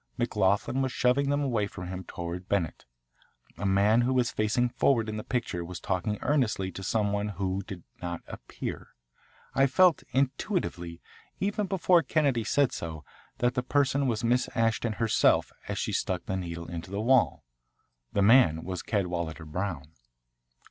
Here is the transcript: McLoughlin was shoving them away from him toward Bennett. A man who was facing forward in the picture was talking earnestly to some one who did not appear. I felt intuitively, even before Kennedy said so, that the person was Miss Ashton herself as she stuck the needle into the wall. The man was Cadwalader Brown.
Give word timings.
McLoughlin 0.17 0.81
was 0.81 0.91
shoving 0.91 1.29
them 1.29 1.43
away 1.43 1.67
from 1.67 1.85
him 1.89 2.03
toward 2.05 2.49
Bennett. 2.49 2.85
A 3.59 3.67
man 3.67 4.01
who 4.01 4.15
was 4.15 4.31
facing 4.31 4.67
forward 4.67 5.07
in 5.07 5.17
the 5.17 5.23
picture 5.23 5.63
was 5.63 5.79
talking 5.79 6.17
earnestly 6.23 6.71
to 6.71 6.81
some 6.81 7.13
one 7.13 7.27
who 7.27 7.61
did 7.67 7.83
not 8.01 8.23
appear. 8.25 8.95
I 9.53 9.67
felt 9.67 10.01
intuitively, 10.11 11.03
even 11.39 11.67
before 11.67 12.01
Kennedy 12.01 12.43
said 12.43 12.71
so, 12.71 13.05
that 13.37 13.53
the 13.53 13.61
person 13.61 14.07
was 14.07 14.23
Miss 14.23 14.49
Ashton 14.55 14.93
herself 14.93 15.51
as 15.67 15.77
she 15.77 15.93
stuck 15.93 16.25
the 16.25 16.35
needle 16.35 16.65
into 16.65 16.89
the 16.89 16.99
wall. 17.01 17.43
The 18.11 18.23
man 18.23 18.63
was 18.63 18.81
Cadwalader 18.81 19.45
Brown. 19.45 19.91